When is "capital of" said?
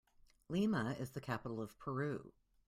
1.21-1.77